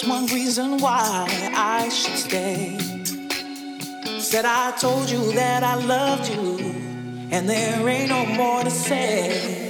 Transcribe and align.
that's 0.00 0.08
one 0.08 0.26
reason 0.26 0.78
why 0.78 1.26
I 1.54 1.90
should 1.90 2.16
stay. 2.16 2.78
Said 4.18 4.46
I 4.46 4.72
told 4.78 5.10
you 5.10 5.32
that 5.32 5.62
I 5.62 5.74
loved 5.74 6.30
you, 6.30 6.56
and 7.30 7.46
there 7.46 7.86
ain't 7.86 8.08
no 8.08 8.24
more 8.24 8.62
to 8.62 8.70
say. 8.70 9.69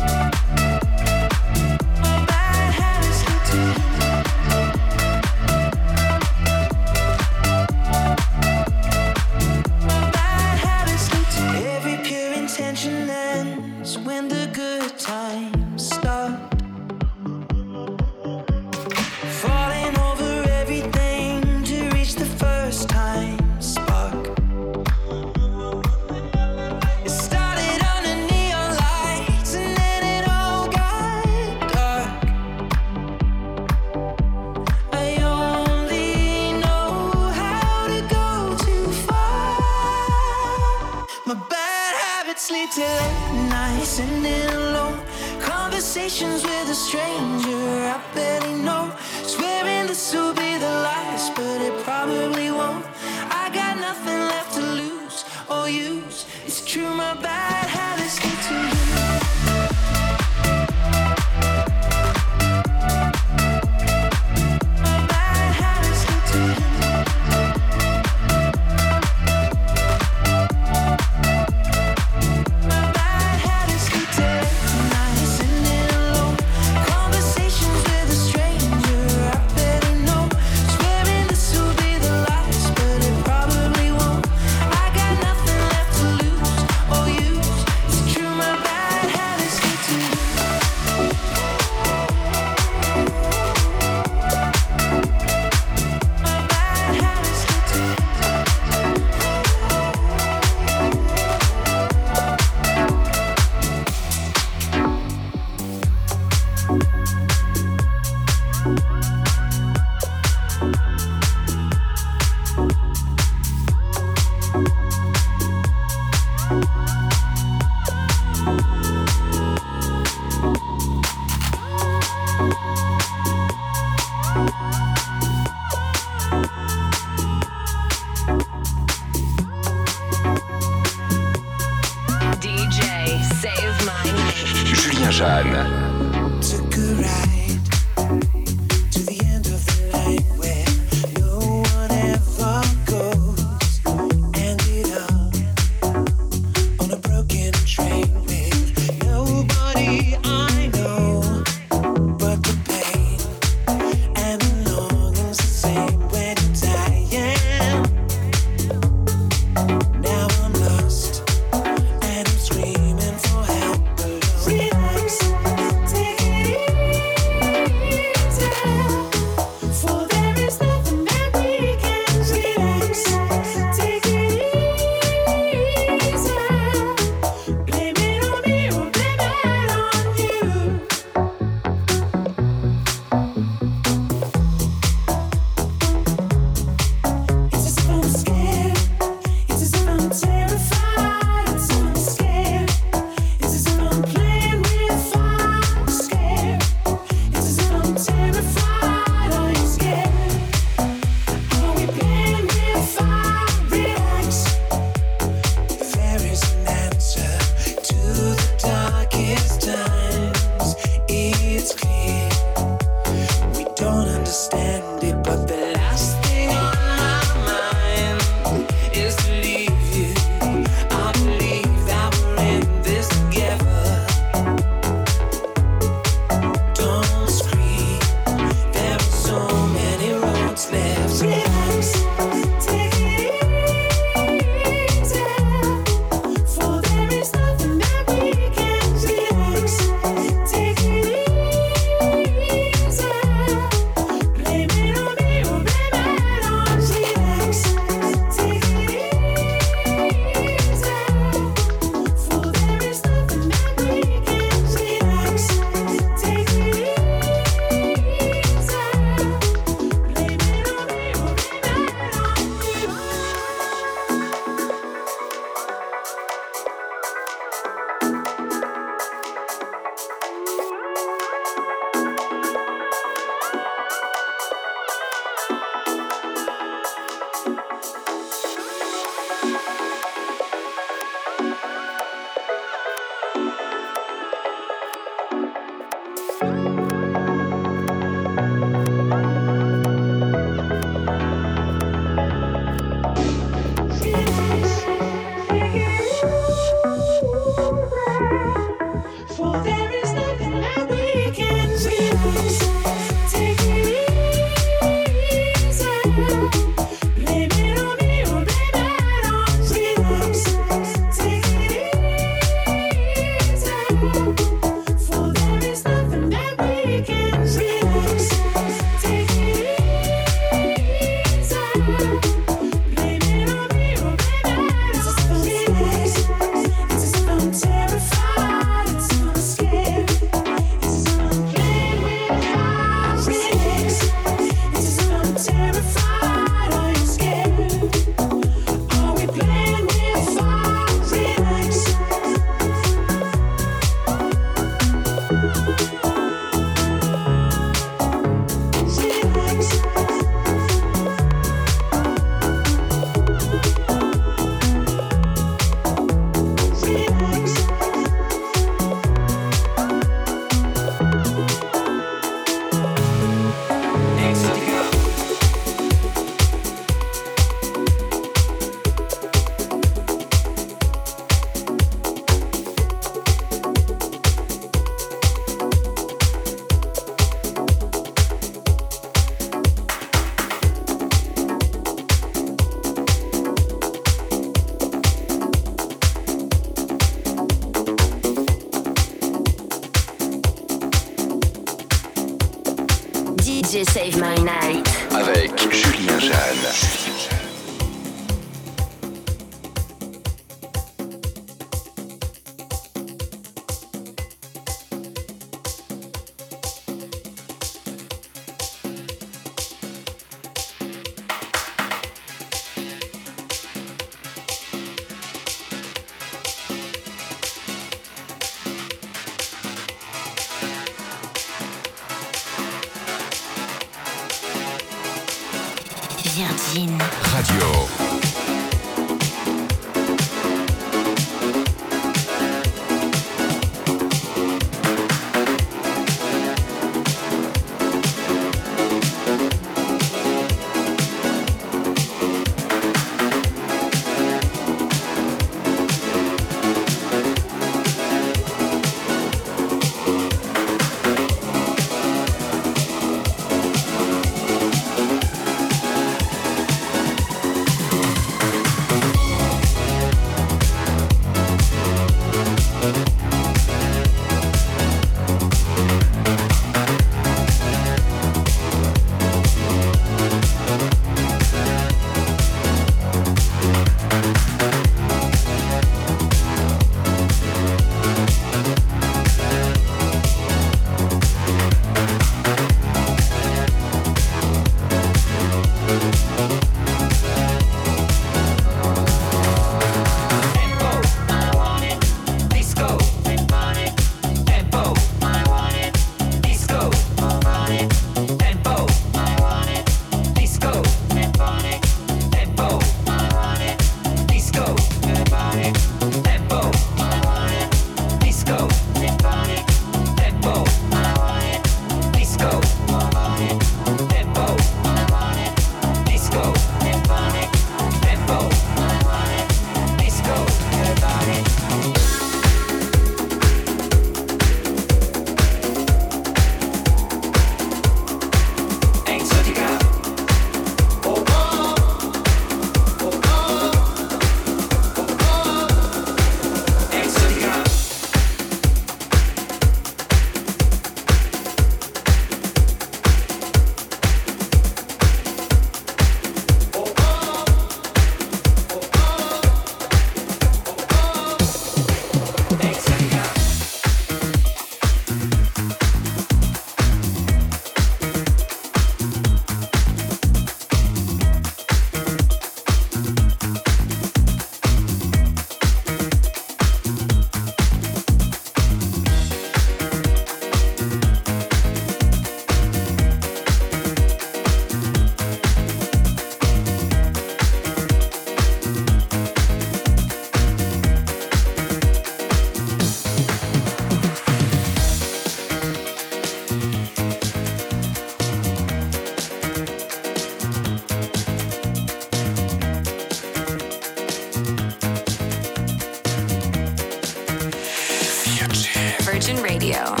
Radio. 599.61 600.00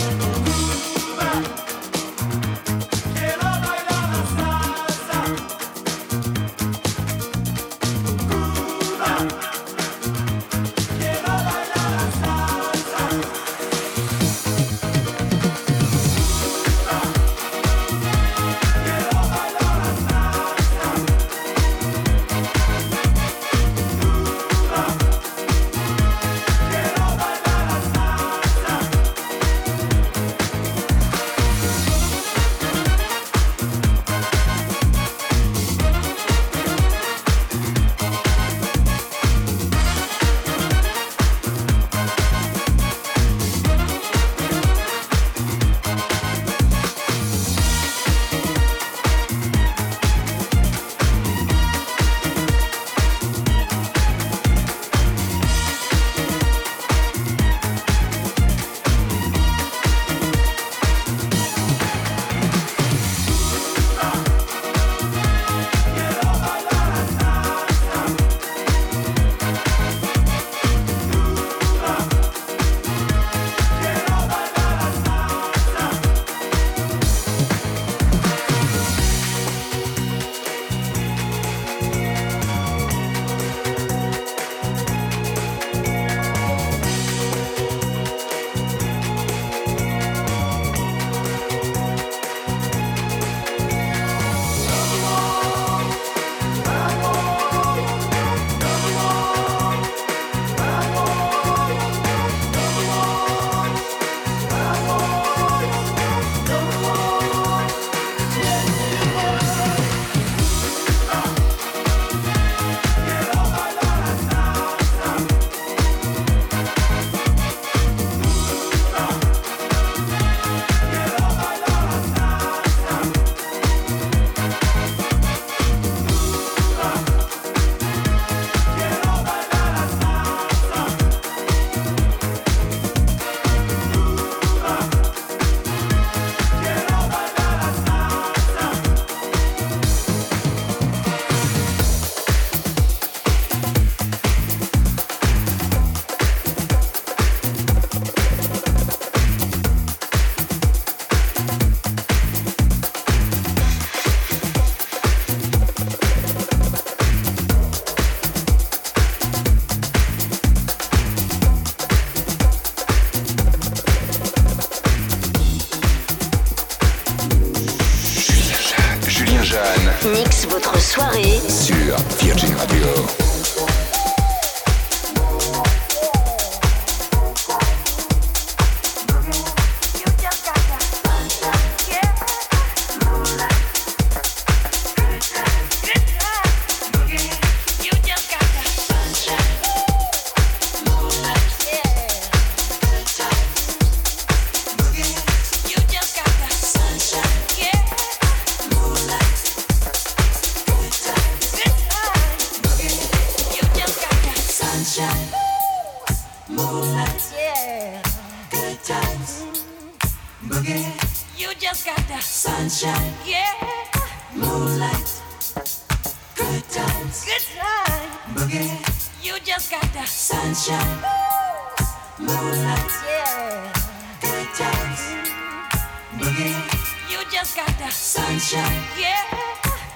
sunshine, 228.01 228.81
yeah, 228.97 229.23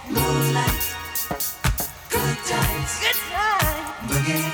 moonlight, 0.08 0.96
good 2.08 2.38
times, 2.46 3.00
good 3.02 3.20
times, 3.34 3.82
boogie. 4.06 4.46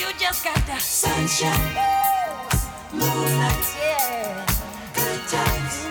You 0.00 0.08
just 0.18 0.42
got 0.42 0.56
the 0.66 0.78
sunshine, 0.78 1.76
Ooh. 1.76 2.96
moonlight, 2.96 3.76
yeah, 3.78 4.46
good 4.94 5.20
times, 5.28 5.84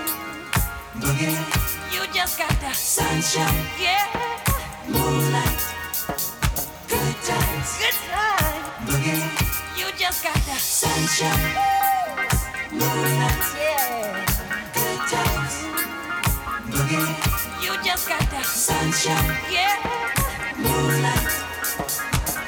moonlight, 4.89 5.63
good 6.87 7.15
times, 7.21 7.77
good 7.77 7.97
times, 8.09 8.89
boogie. 8.89 9.21
You 9.77 9.85
just 9.99 10.23
got 10.23 10.39
the 10.49 10.57
sunshine, 10.57 11.53
yeah. 11.53 12.29
moonlight, 12.71 13.53
yeah. 13.61 14.32
else 17.93 18.07
got 18.07 18.27
that 18.31 18.45
sunshine. 18.45 19.37
Yeah. 19.51 19.77
Moonlight. 20.57 21.29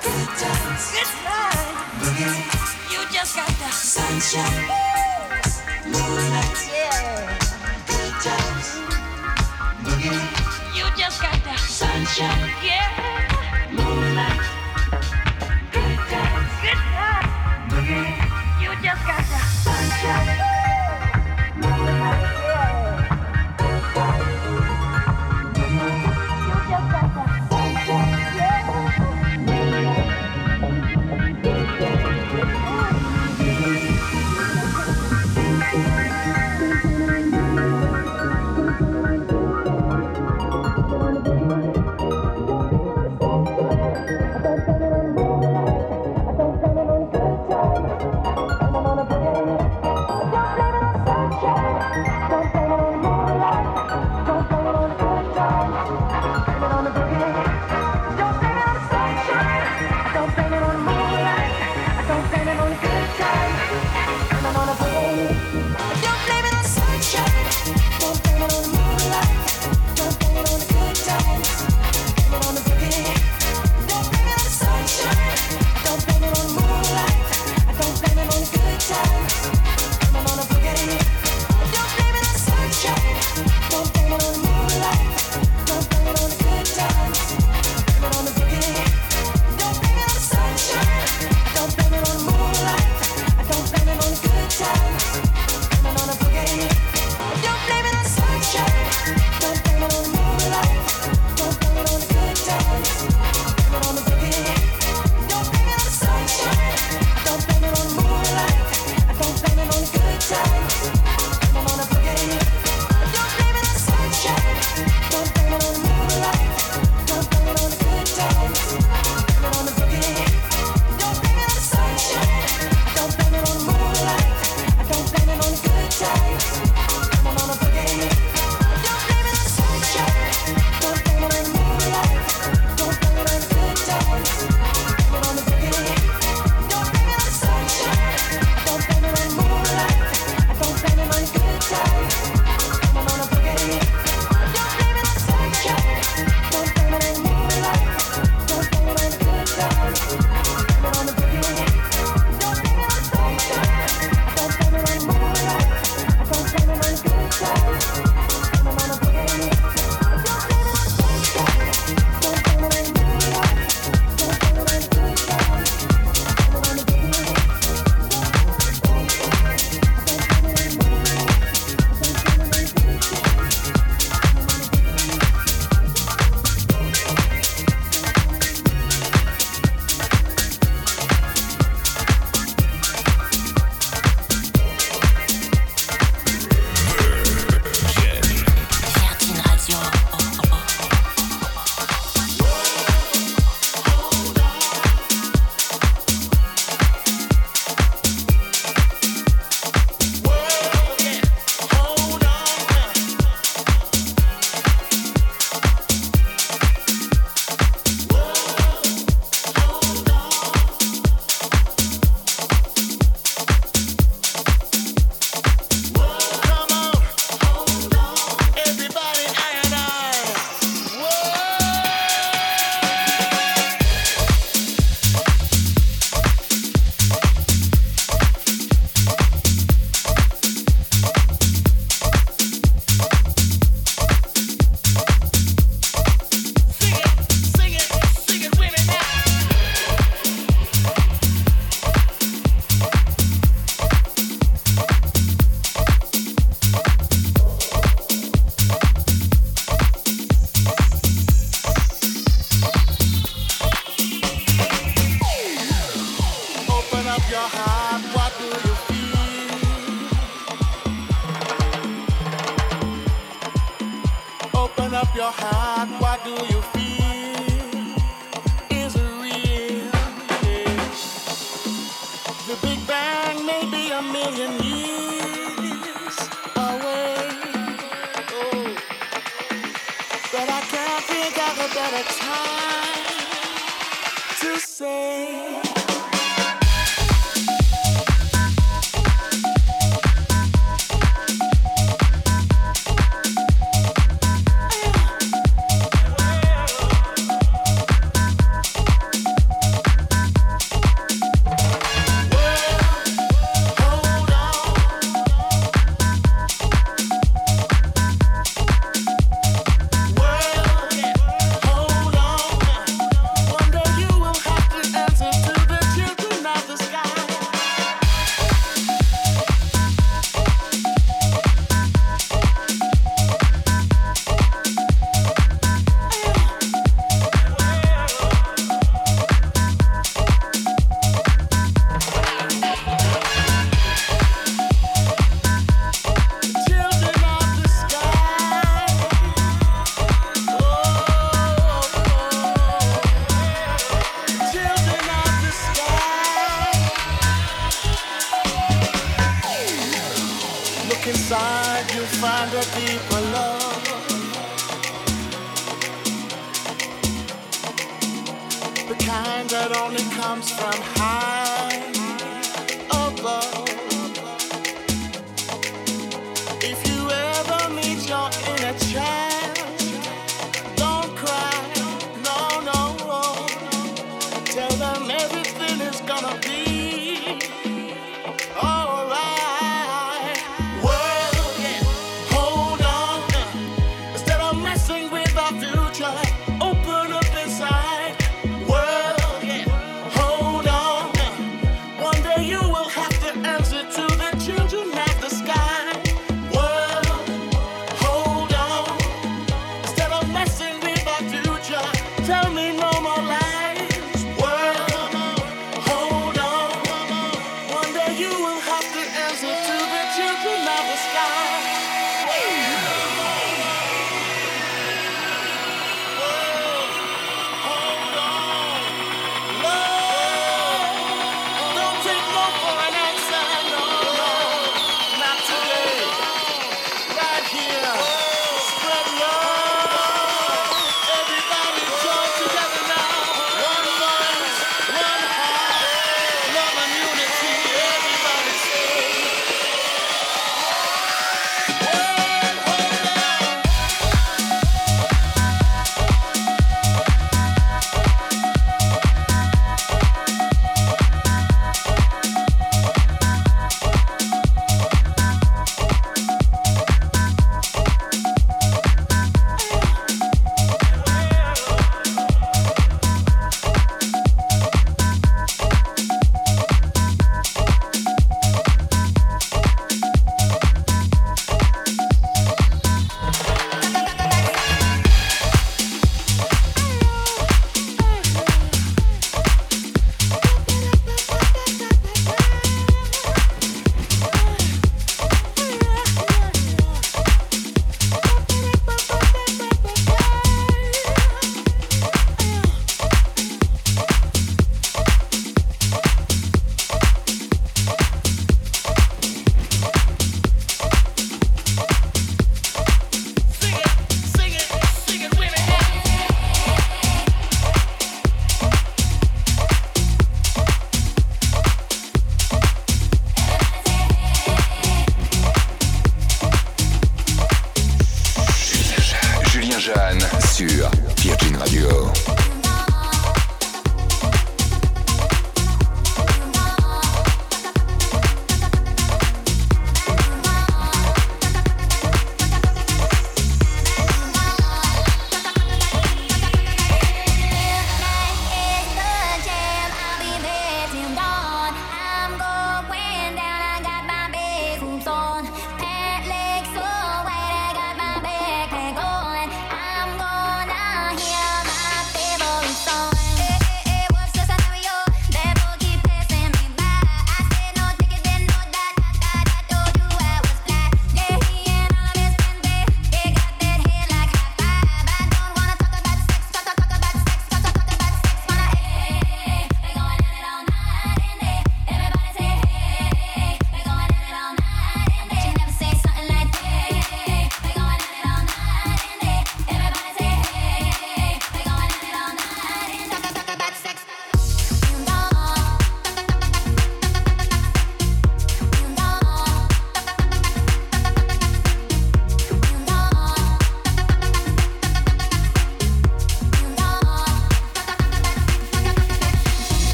Good 0.00 0.28
times. 0.40 0.84
Good 0.96 1.12
times. 1.28 1.76
Boogie. 2.00 2.40
You 2.92 3.00
just 3.12 3.36
got 3.36 3.52
that 3.60 3.74
sunshine. 3.74 4.64
Woo. 4.70 5.92
Moonlight. 5.92 6.56
Yeah. 6.72 7.36
Good 7.86 8.14
times. 8.24 8.68
Boogie. 9.84 10.24
You 10.74 10.84
just 10.96 11.20
got 11.20 11.38
that 11.44 11.60
sunshine. 11.60 12.50
Yeah. 12.64 13.05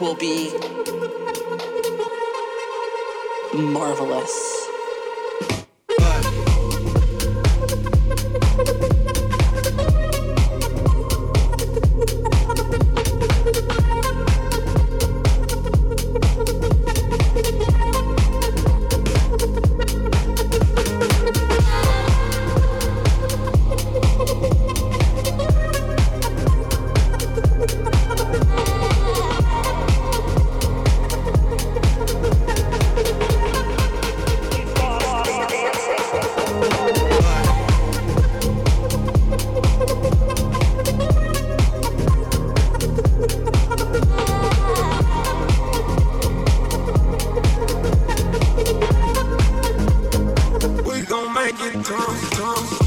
Will 0.00 0.14
be 0.14 0.50
marvelous. 3.54 4.45
It 52.22 52.32
tough, 52.32 52.85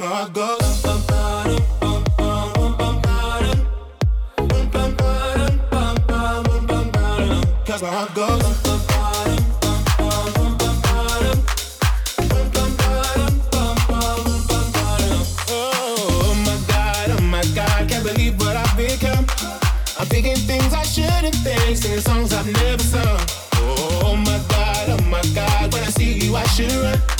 معاك 0.00 0.30
جاز 0.32 0.60
oh, 0.62 0.78
oh, 0.78 1.90
I'm 19.98 20.06
thinking 20.06 20.34
things 20.36 20.72
I 20.72 20.82
shouldn't 20.82 21.34
think, 21.44 21.76
singing 21.76 22.00
songs 22.00 22.32
I've 22.32 22.46
never 22.46 22.82
sung. 22.82 23.20
Oh 23.54 24.16
my 24.16 24.40
god, 24.48 24.88
oh 24.88 25.02
my 25.10 25.22
god, 25.34 25.74
when 25.74 25.82
I 25.82 25.90
see 25.90 26.12
you, 26.12 26.36
I 26.36 26.44
should 26.44 26.72
run. 26.72 27.19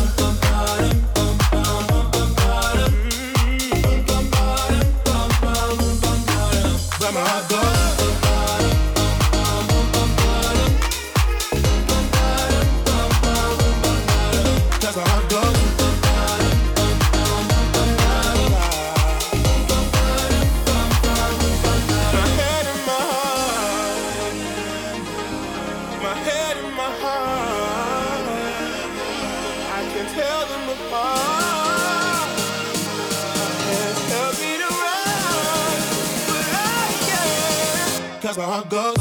that's 38.33 38.37
where 38.37 38.47
I 38.47 38.63
go. 38.69 39.00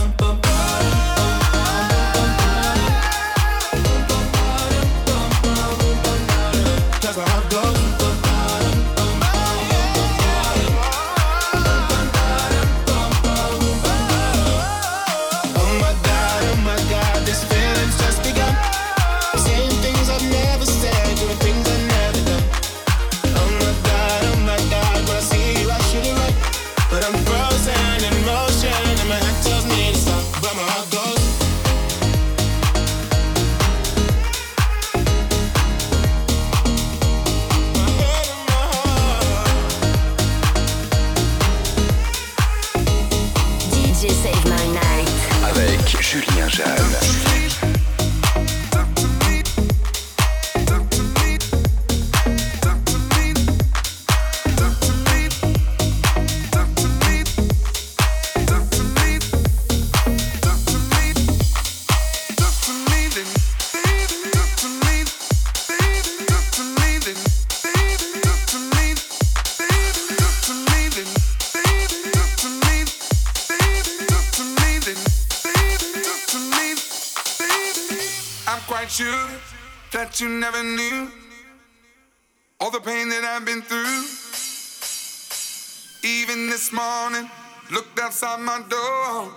outside 88.10 88.40
my 88.40 88.60
door. 88.68 89.32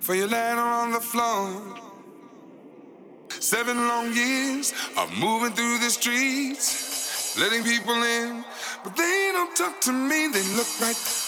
For 0.00 0.14
you 0.14 0.26
laying 0.26 0.56
on 0.56 0.92
the 0.92 1.00
floor. 1.12 1.60
Seven 3.28 3.76
long 3.76 4.14
years 4.14 4.72
of 4.96 5.12
moving 5.18 5.52
through 5.52 5.76
the 5.84 5.90
streets, 5.90 7.38
letting 7.38 7.62
people 7.62 8.02
in, 8.02 8.42
but 8.82 8.96
they 8.96 9.30
don't 9.34 9.54
talk 9.54 9.78
to 9.82 9.92
me, 9.92 10.28
they 10.28 10.42
look 10.56 10.70
right 10.80 11.25